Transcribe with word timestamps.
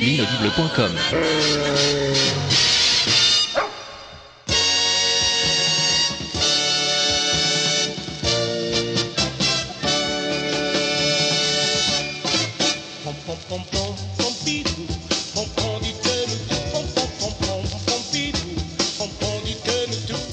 L'inaudible.com 0.00 0.92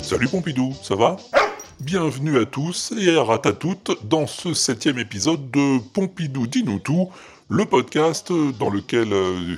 Salut 0.02 0.28
Pompidou, 0.28 0.74
ça 0.82 0.96
va? 0.96 1.18
Bienvenue 1.92 2.40
à 2.40 2.46
tous 2.46 2.94
et 3.00 3.18
à 3.18 3.24
Ratatout 3.24 3.80
dans 4.04 4.28
ce 4.28 4.54
septième 4.54 5.00
épisode 5.00 5.50
de 5.50 5.80
Pompidou 5.92 6.46
dis-nous 6.46 6.78
tout, 6.78 7.10
le 7.50 7.66
podcast 7.66 8.32
dans 8.60 8.70
lequel, 8.70 9.12
euh, 9.12 9.56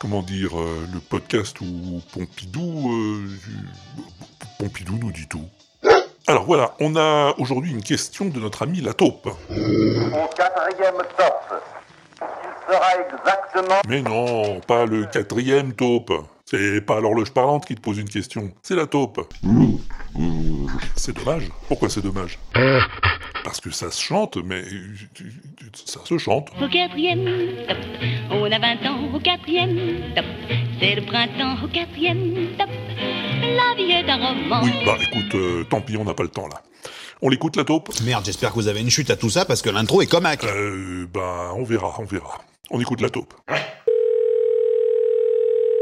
comment 0.00 0.22
dire, 0.22 0.58
euh, 0.58 0.86
le 0.90 0.98
podcast 0.98 1.60
où 1.60 2.00
Pompidou, 2.14 2.90
euh, 2.90 3.28
Pompidou 4.58 4.96
nous 4.98 5.12
dit 5.12 5.28
tout. 5.28 5.44
Alors 6.26 6.46
voilà, 6.46 6.72
on 6.80 6.96
a 6.96 7.34
aujourd'hui 7.36 7.72
une 7.72 7.82
question 7.82 8.30
de 8.30 8.40
notre 8.40 8.62
ami 8.62 8.80
la 8.80 8.94
taupe. 8.94 9.26
Au 9.26 10.26
quatrième 10.34 11.02
top, 11.18 11.62
il 12.22 12.72
sera 12.72 12.92
exactement 12.96 13.80
Mais 13.86 14.00
non, 14.00 14.60
pas 14.60 14.86
le 14.86 15.04
quatrième 15.04 15.74
taupe. 15.74 16.14
C'est 16.50 16.80
pas 16.80 16.98
l'horloge 16.98 17.30
parlante 17.30 17.66
qui 17.66 17.74
te 17.74 17.80
pose 17.82 17.98
une 17.98 18.08
question, 18.08 18.50
c'est 18.62 18.74
la 18.74 18.86
taupe. 18.86 19.20
C'est 20.96 21.14
dommage. 21.14 21.50
Pourquoi 21.68 21.90
c'est 21.90 22.00
dommage? 22.00 22.38
Parce 23.44 23.60
que 23.60 23.70
ça 23.70 23.90
se 23.90 24.02
chante, 24.02 24.38
mais 24.42 24.62
ça 25.74 26.00
se 26.02 26.16
chante. 26.16 26.48
Au 26.58 26.68
quatrième 26.68 27.26
top, 27.68 27.76
on 28.30 28.44
a 28.44 28.58
20 28.58 28.86
ans 28.86 29.14
au 29.14 29.20
quatrième 29.20 30.14
top. 30.14 30.24
C'est 30.80 30.94
le 30.94 31.04
printemps 31.04 31.62
au 31.62 31.68
quatrième 31.68 32.56
top. 32.58 32.70
La 33.42 33.74
vie 33.76 33.92
est 33.92 34.08
un 34.08 34.16
roman. 34.16 34.62
Oui, 34.62 34.72
bah 34.86 34.96
écoute, 35.02 35.34
euh, 35.34 35.64
tant 35.64 35.82
pis, 35.82 35.98
on 35.98 36.04
n'a 36.04 36.14
pas 36.14 36.22
le 36.22 36.30
temps 36.30 36.48
là. 36.48 36.62
On 37.20 37.28
l'écoute 37.28 37.56
la 37.56 37.64
taupe? 37.64 37.90
Merde, 38.04 38.24
j'espère 38.24 38.50
que 38.50 38.54
vous 38.54 38.68
avez 38.68 38.80
une 38.80 38.90
chute 38.90 39.10
à 39.10 39.16
tout 39.16 39.28
ça 39.28 39.44
parce 39.44 39.60
que 39.60 39.68
l'intro 39.68 40.00
est 40.00 40.06
comaque. 40.06 40.44
Euh, 40.44 41.06
bah 41.12 41.52
on 41.56 41.64
verra, 41.64 41.94
on 41.98 42.04
verra. 42.04 42.40
On 42.70 42.80
écoute 42.80 43.02
la 43.02 43.10
taupe. 43.10 43.34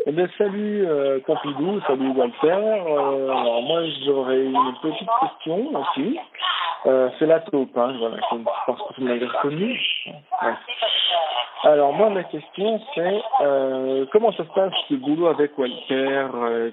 Eh 0.09 0.13
bien, 0.13 0.29
salut 0.39 0.87
euh, 0.87 1.19
Pompidou, 1.27 1.81
salut 1.85 2.11
Walter. 2.11 2.47
Euh, 2.47 3.29
alors 3.29 3.61
moi, 3.63 3.81
j'aurais 4.05 4.45
une 4.45 4.75
petite 4.81 5.09
question 5.21 5.69
aussi. 5.75 6.21
Euh, 6.87 7.09
c'est 7.19 7.27
la 7.27 7.41
taupe, 7.41 7.77
hein, 7.77 7.93
voilà, 7.99 8.17
je 8.31 8.37
pense 8.67 8.83
que 8.83 9.01
vous 9.01 9.07
l'avez 9.09 9.27
reconnu. 9.27 9.77
Ouais. 10.43 10.53
Alors 11.65 11.93
moi, 11.93 12.11
ma 12.11 12.23
question, 12.23 12.81
c'est 12.95 13.21
euh, 13.41 14.07
comment 14.13 14.31
ça 14.31 14.45
se 14.45 14.53
passe 14.55 14.73
le 14.91 14.99
boulot 14.99 15.27
avec 15.27 15.59
Walter? 15.59 16.27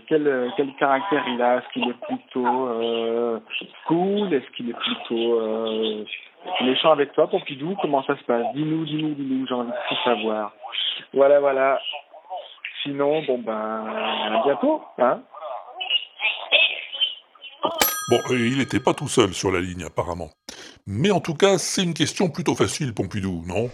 Quel, 0.08 0.52
quel 0.56 0.76
caractère 0.76 1.24
il 1.28 1.42
a? 1.42 1.58
Est-ce 1.58 1.74
qu'il 1.74 1.90
est 1.90 2.06
plutôt 2.06 2.70
cool? 3.88 4.32
Est-ce 4.32 4.56
qu'il 4.56 4.70
est 4.70 4.78
plutôt 4.78 5.42
méchant 6.62 6.92
avec 6.92 7.14
toi, 7.14 7.28
Pompidou? 7.28 7.76
Comment 7.82 8.04
ça 8.04 8.16
se 8.16 8.24
passe? 8.26 8.46
Dis-nous, 8.54 8.86
dis-nous, 8.86 9.16
dis-nous, 9.16 9.48
j'ai 9.48 9.56
envie 9.56 9.72
de 9.72 9.90
tout 9.90 10.04
savoir. 10.04 10.52
Voilà, 11.14 11.40
voilà. 11.40 11.80
Sinon, 12.84 13.22
bon 13.26 13.40
ben, 13.40 13.54
à 13.54 14.42
bientôt, 14.46 14.82
hein 15.00 15.22
Bon, 18.10 18.20
euh, 18.32 18.48
il 18.48 18.58
n'était 18.58 18.82
pas 18.82 18.94
tout 18.94 19.08
seul 19.08 19.34
sur 19.34 19.50
la 19.52 19.62
ligne 19.62 19.86
apparemment. 19.86 20.30
Mais 20.86 21.12
en 21.12 21.22
tout 21.22 21.34
cas, 21.36 21.58
c'est 21.58 21.82
une 21.84 21.94
question 21.94 22.30
plutôt 22.30 22.54
facile, 22.56 22.94
Pompidou, 22.94 23.44
non? 23.48 23.70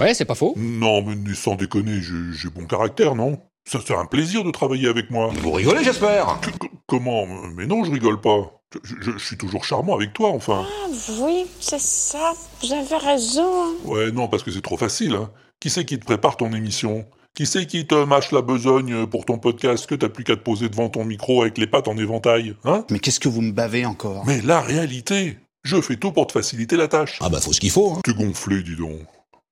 Ouais, 0.00 0.14
c'est 0.14 0.24
pas 0.24 0.34
faux. 0.34 0.54
Non, 0.56 1.02
mais 1.02 1.34
sans 1.34 1.54
déconner, 1.54 2.00
j'ai 2.00 2.48
bon 2.48 2.66
caractère, 2.66 3.14
non? 3.14 3.38
Ça 3.68 3.80
c'est 3.84 3.94
un 3.94 4.06
plaisir 4.06 4.44
de 4.44 4.50
travailler 4.50 4.88
avec 4.88 5.10
moi. 5.10 5.28
Vous 5.34 5.50
rigolez, 5.52 5.84
j'espère? 5.84 6.38
Comment? 6.86 7.26
Mais 7.54 7.66
non, 7.66 7.84
je 7.84 7.90
rigole 7.90 8.20
pas. 8.20 8.52
Je, 8.82 8.94
je- 9.00 9.10
je 9.18 9.24
suis 9.24 9.36
toujours 9.36 9.64
charmant 9.64 9.94
avec 9.96 10.12
toi, 10.14 10.30
enfin. 10.30 10.64
Ah 10.66 10.86
oui, 11.20 11.46
c'est 11.60 11.80
ça, 11.80 12.32
vous 12.62 12.72
avez 12.72 12.96
raison. 12.96 13.74
Ouais, 13.84 14.10
non, 14.12 14.28
parce 14.28 14.42
que 14.42 14.50
c'est 14.50 14.62
trop 14.62 14.76
facile, 14.76 15.14
hein. 15.14 15.30
Qui 15.60 15.68
c'est 15.70 15.84
qui 15.84 15.98
te 15.98 16.04
prépare 16.04 16.36
ton 16.36 16.52
émission? 16.52 17.04
Qui 17.36 17.44
c'est 17.44 17.66
qui 17.66 17.86
te 17.86 18.02
mâche 18.06 18.32
la 18.32 18.40
besogne 18.40 19.06
pour 19.06 19.26
ton 19.26 19.36
podcast 19.36 19.86
que 19.86 19.94
t'as 19.94 20.08
plus 20.08 20.24
qu'à 20.24 20.36
te 20.36 20.40
poser 20.40 20.70
devant 20.70 20.88
ton 20.88 21.04
micro 21.04 21.42
avec 21.42 21.58
les 21.58 21.66
pattes 21.66 21.86
en 21.86 21.98
éventail, 21.98 22.56
hein? 22.64 22.86
Mais 22.90 22.98
qu'est-ce 22.98 23.20
que 23.20 23.28
vous 23.28 23.42
me 23.42 23.52
bavez 23.52 23.84
encore? 23.84 24.24
Mais 24.24 24.40
la 24.40 24.62
réalité 24.62 25.36
Je 25.62 25.78
fais 25.82 25.96
tout 25.96 26.12
pour 26.12 26.26
te 26.28 26.32
faciliter 26.32 26.78
la 26.78 26.88
tâche. 26.88 27.18
Ah 27.20 27.28
bah 27.28 27.38
faut 27.38 27.52
ce 27.52 27.60
qu'il 27.60 27.70
faut, 27.70 27.92
hein. 27.92 28.00
T'es 28.04 28.14
gonflé, 28.14 28.62
dis 28.62 28.74
donc. 28.74 29.00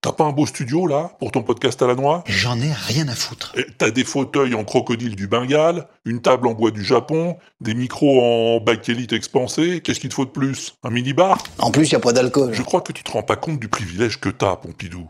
T'as 0.00 0.12
pas 0.12 0.24
un 0.24 0.32
beau 0.32 0.46
studio, 0.46 0.86
là, 0.86 1.12
pour 1.18 1.30
ton 1.30 1.42
podcast 1.42 1.82
à 1.82 1.86
la 1.86 1.94
noix? 1.94 2.24
J'en 2.26 2.58
ai 2.58 2.72
rien 2.72 3.06
à 3.08 3.14
foutre. 3.14 3.52
Et 3.58 3.66
T'as 3.76 3.90
des 3.90 4.04
fauteuils 4.04 4.54
en 4.54 4.64
crocodile 4.64 5.14
du 5.14 5.28
Bengale, 5.28 5.86
une 6.06 6.22
table 6.22 6.46
en 6.46 6.54
bois 6.54 6.70
du 6.70 6.82
Japon, 6.82 7.36
des 7.60 7.74
micros 7.74 8.22
en 8.22 8.60
bakélite 8.60 9.12
expansé, 9.12 9.82
qu'est-ce 9.82 10.00
qu'il 10.00 10.08
te 10.08 10.14
faut 10.14 10.24
de 10.24 10.30
plus? 10.30 10.72
Un 10.84 10.90
mini-bar? 10.90 11.36
En 11.58 11.70
plus, 11.70 11.84
il 11.84 11.90
n'y 11.90 11.96
a 11.96 12.00
pas 12.00 12.14
d'alcool. 12.14 12.54
Je 12.54 12.62
crois 12.62 12.80
que 12.80 12.92
tu 12.92 13.02
te 13.02 13.12
rends 13.12 13.22
pas 13.22 13.36
compte 13.36 13.60
du 13.60 13.68
privilège 13.68 14.20
que 14.20 14.30
t'as, 14.30 14.56
Pompidou. 14.56 15.06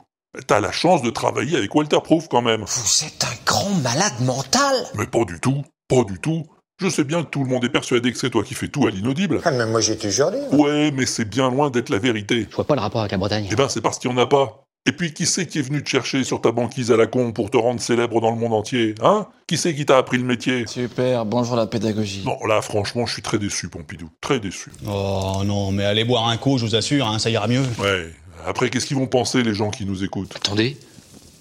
T'as 0.46 0.60
la 0.60 0.72
chance 0.72 1.02
de 1.02 1.10
travailler 1.10 1.56
avec 1.56 1.74
Walter 1.74 1.98
Proof 2.02 2.28
quand 2.28 2.42
même. 2.42 2.64
Vous 2.66 3.06
êtes 3.06 3.24
un 3.24 3.44
grand 3.46 3.70
malade 3.82 4.20
mental. 4.20 4.74
Mais 4.96 5.06
pas 5.06 5.24
du 5.24 5.38
tout, 5.40 5.62
pas 5.88 6.04
du 6.04 6.18
tout. 6.18 6.44
Je 6.80 6.88
sais 6.88 7.04
bien 7.04 7.22
que 7.22 7.28
tout 7.30 7.44
le 7.44 7.48
monde 7.48 7.64
est 7.64 7.68
persuadé 7.68 8.10
que 8.12 8.18
c'est 8.18 8.30
toi 8.30 8.42
qui 8.42 8.54
fais 8.54 8.66
tout 8.66 8.86
à 8.86 8.90
l'inaudible. 8.90 9.40
Ah, 9.44 9.52
mais 9.52 9.64
moi, 9.66 9.80
j'ai 9.80 9.96
toujours 9.96 10.32
dit. 10.32 10.56
Ouais, 10.56 10.90
mais 10.90 11.06
c'est 11.06 11.24
bien 11.24 11.48
loin 11.50 11.70
d'être 11.70 11.88
la 11.88 11.98
vérité. 11.98 12.48
Je 12.50 12.56
vois 12.56 12.66
pas 12.66 12.74
le 12.74 12.80
rapport 12.80 13.00
avec 13.00 13.12
la 13.12 13.18
Bretagne. 13.18 13.48
Eh 13.50 13.54
ben, 13.54 13.68
c'est 13.68 13.80
parce 13.80 13.98
qu'il 13.98 14.10
y 14.10 14.14
en 14.14 14.18
a 14.18 14.26
pas. 14.26 14.64
Et 14.86 14.92
puis, 14.92 15.14
qui 15.14 15.24
c'est 15.24 15.46
qui 15.46 15.60
est 15.60 15.62
venu 15.62 15.82
te 15.82 15.88
chercher 15.88 16.24
sur 16.24 16.40
ta 16.42 16.50
banquise 16.52 16.90
à 16.90 16.96
la 16.96 17.06
con 17.06 17.32
pour 17.32 17.48
te 17.50 17.56
rendre 17.56 17.80
célèbre 17.80 18.20
dans 18.20 18.30
le 18.30 18.36
monde 18.36 18.52
entier 18.52 18.96
Hein? 19.02 19.28
Qui 19.46 19.56
c'est 19.56 19.74
qui 19.74 19.86
t'a 19.86 19.96
appris 19.96 20.18
le 20.18 20.24
métier? 20.24 20.66
Super, 20.66 21.24
bonjour 21.24 21.56
la 21.56 21.66
pédagogie. 21.66 22.24
Non, 22.26 22.44
là, 22.44 22.60
franchement, 22.60 23.06
je 23.06 23.12
suis 23.14 23.22
très 23.22 23.38
déçu, 23.38 23.68
Pompidou. 23.68 24.10
Très 24.20 24.40
déçu. 24.40 24.70
Oh 24.86 25.42
non, 25.46 25.70
mais 25.70 25.84
allez 25.84 26.04
boire 26.04 26.28
un 26.28 26.36
coup, 26.36 26.58
je 26.58 26.66
vous 26.66 26.74
assure, 26.74 27.06
hein, 27.06 27.18
ça 27.18 27.30
ira 27.30 27.46
mieux. 27.46 27.62
Ouais. 27.78 28.12
Après, 28.47 28.71
qu'est-ce 28.71 28.87
qu'ils 28.87 28.97
vont 28.97 29.06
penser, 29.06 29.43
les 29.43 29.55
gens 29.55 29.71
qui 29.71 29.87
nous 29.87 30.05
écoutent? 30.05 30.37
Attendez, 30.37 30.77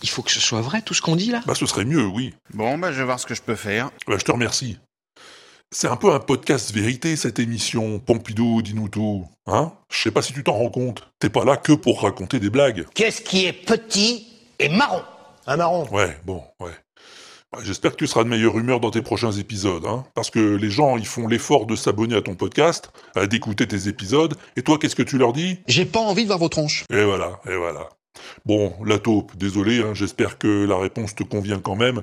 il 0.01 0.09
faut 0.09 0.21
que 0.21 0.31
ce 0.31 0.39
soit 0.39 0.61
vrai 0.61 0.81
tout 0.81 0.93
ce 0.93 1.01
qu'on 1.01 1.15
dit 1.15 1.31
là? 1.31 1.41
Bah, 1.45 1.55
ce 1.55 1.65
serait 1.65 1.85
mieux, 1.85 2.05
oui. 2.05 2.33
Bon, 2.53 2.77
bah, 2.77 2.91
je 2.91 2.99
vais 2.99 3.05
voir 3.05 3.19
ce 3.19 3.25
que 3.25 3.35
je 3.35 3.41
peux 3.41 3.55
faire. 3.55 3.91
Bah, 4.07 4.15
je 4.17 4.23
te 4.23 4.31
remercie. 4.31 4.77
C'est 5.71 5.87
un 5.87 5.95
peu 5.95 6.13
un 6.13 6.19
podcast 6.19 6.71
vérité, 6.71 7.15
cette 7.15 7.39
émission. 7.39 7.99
Pompidou, 7.99 8.61
dis-nous 8.61 8.89
tout. 8.89 9.27
Hein? 9.47 9.73
Je 9.91 10.03
sais 10.03 10.11
pas 10.11 10.21
si 10.21 10.31
tu 10.31 10.43
t'en 10.43 10.53
rends 10.53 10.69
compte. 10.69 11.09
T'es 11.19 11.29
pas 11.29 11.45
là 11.45 11.57
que 11.57 11.73
pour 11.73 12.03
raconter 12.03 12.39
des 12.39 12.49
blagues. 12.49 12.85
Qu'est-ce 12.93 13.21
qui 13.21 13.45
est 13.45 13.53
petit 13.53 14.27
et 14.59 14.69
marron? 14.69 15.01
Un 15.47 15.57
marron. 15.57 15.87
Ouais, 15.89 16.17
bon, 16.25 16.43
ouais. 16.59 16.71
Bah, 17.53 17.59
J'espère 17.63 17.91
que 17.91 17.97
tu 17.97 18.07
seras 18.07 18.23
de 18.23 18.29
meilleure 18.29 18.57
humeur 18.57 18.79
dans 18.79 18.89
tes 18.89 19.03
prochains 19.03 19.31
épisodes, 19.31 19.85
hein, 19.85 20.05
parce 20.15 20.31
que 20.31 20.39
les 20.39 20.69
gens, 20.71 20.97
ils 20.97 21.05
font 21.05 21.27
l'effort 21.27 21.67
de 21.67 21.75
s'abonner 21.75 22.15
à 22.15 22.21
ton 22.21 22.33
podcast, 22.35 22.91
à 23.15 23.27
d'écouter 23.27 23.67
tes 23.67 23.87
épisodes, 23.87 24.35
et 24.55 24.63
toi, 24.63 24.79
qu'est-ce 24.79 24.95
que 24.95 25.03
tu 25.03 25.17
leur 25.19 25.33
dis? 25.33 25.59
J'ai 25.67 25.85
pas 25.85 25.99
envie 25.99 26.23
de 26.23 26.27
voir 26.27 26.39
vos 26.39 26.49
tronches. 26.49 26.83
Et 26.91 27.03
voilà, 27.03 27.39
et 27.47 27.55
voilà. 27.55 27.89
Bon, 28.45 28.73
la 28.85 28.97
taupe, 28.97 29.35
désolé, 29.35 29.81
hein, 29.81 29.93
j'espère 29.93 30.37
que 30.37 30.65
la 30.65 30.77
réponse 30.77 31.13
te 31.13 31.23
convient 31.23 31.59
quand 31.59 31.75
même, 31.75 32.01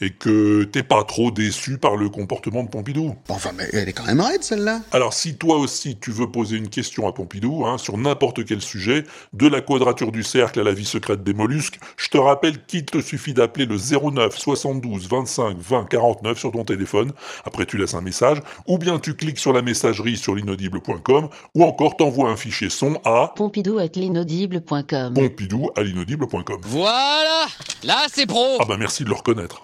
et 0.00 0.10
que 0.10 0.64
t'es 0.64 0.82
pas 0.82 1.04
trop 1.04 1.30
déçu 1.30 1.78
par 1.78 1.96
le 1.96 2.08
comportement 2.08 2.62
de 2.62 2.68
Pompidou. 2.68 3.14
Enfin, 3.28 3.50
mais 3.56 3.68
elle 3.72 3.88
est 3.88 3.92
quand 3.92 4.06
même 4.06 4.20
raide 4.20 4.42
celle-là. 4.42 4.80
Alors 4.92 5.14
si 5.14 5.36
toi 5.36 5.56
aussi 5.56 5.96
tu 5.98 6.10
veux 6.10 6.30
poser 6.30 6.56
une 6.56 6.68
question 6.68 7.08
à 7.08 7.12
Pompidou, 7.12 7.64
hein, 7.66 7.78
sur 7.78 7.96
n'importe 7.98 8.44
quel 8.44 8.60
sujet, 8.60 9.04
de 9.32 9.46
la 9.46 9.60
quadrature 9.60 10.12
du 10.12 10.22
cercle 10.22 10.60
à 10.60 10.64
la 10.64 10.72
vie 10.72 10.84
secrète 10.84 11.22
des 11.22 11.34
mollusques, 11.34 11.78
je 11.96 12.08
te 12.08 12.18
rappelle 12.18 12.64
qu'il 12.66 12.84
te 12.84 13.00
suffit 13.00 13.34
d'appeler 13.34 13.66
le 13.66 13.76
09 13.76 14.36
72 14.36 15.08
25 15.08 15.56
20 15.58 15.84
49 15.88 16.38
sur 16.38 16.52
ton 16.52 16.64
téléphone, 16.64 17.12
après 17.44 17.66
tu 17.66 17.78
laisses 17.78 17.94
un 17.94 18.00
message, 18.00 18.38
ou 18.66 18.78
bien 18.78 18.98
tu 18.98 19.14
cliques 19.14 19.38
sur 19.38 19.52
la 19.52 19.62
messagerie 19.62 20.16
sur 20.16 20.34
l'inaudible.com, 20.34 21.28
ou 21.54 21.64
encore 21.64 21.96
t'envoies 21.96 22.30
un 22.30 22.36
fichier 22.36 22.70
son 22.70 23.00
à 23.04 23.32
Pompidou 23.36 23.78
at 23.78 23.88
l'inaudible.com. 23.94 25.14
pompidou 25.14 25.70
à 25.76 25.82
l'inaudible.com. 25.82 26.60
Voilà 26.62 27.46
Là, 27.84 28.06
c'est 28.12 28.26
pro 28.26 28.58
Ah 28.60 28.64
bah 28.64 28.76
merci 28.78 29.04
de 29.04 29.08
le 29.08 29.14
reconnaître. 29.14 29.62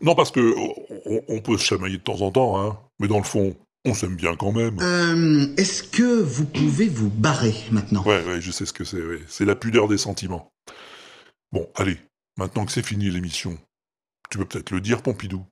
Non 0.00 0.14
parce 0.14 0.30
que 0.30 0.54
on, 1.06 1.22
on 1.28 1.40
peut 1.40 1.58
se 1.58 1.64
chamailler 1.64 1.98
de 1.98 2.02
temps 2.02 2.20
en 2.22 2.30
temps, 2.30 2.60
hein, 2.60 2.78
mais 2.98 3.08
dans 3.08 3.18
le 3.18 3.24
fond, 3.24 3.56
on 3.84 3.94
s'aime 3.94 4.16
bien 4.16 4.36
quand 4.36 4.52
même. 4.52 4.78
Euh, 4.80 5.46
est-ce 5.56 5.82
que 5.82 6.22
vous 6.22 6.46
pouvez 6.46 6.88
vous 6.88 7.10
barrer 7.10 7.54
maintenant? 7.70 8.02
Ouais, 8.04 8.22
ouais, 8.24 8.40
je 8.40 8.50
sais 8.50 8.66
ce 8.66 8.72
que 8.72 8.84
c'est, 8.84 9.02
ouais. 9.02 9.20
c'est 9.28 9.44
la 9.44 9.56
pudeur 9.56 9.88
des 9.88 9.98
sentiments. 9.98 10.50
Bon, 11.52 11.68
allez, 11.74 11.98
maintenant 12.36 12.64
que 12.64 12.72
c'est 12.72 12.86
fini 12.86 13.10
l'émission, 13.10 13.58
tu 14.30 14.38
peux 14.38 14.44
peut-être 14.44 14.70
le 14.70 14.80
dire, 14.80 15.02
Pompidou. 15.02 15.44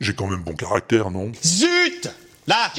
J'ai 0.00 0.14
quand 0.14 0.26
même 0.26 0.42
bon 0.42 0.54
caractère, 0.54 1.10
non? 1.10 1.30
Zut 1.44 2.08
Là 2.48 2.72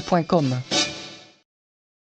L'inaudible.com 0.00 0.77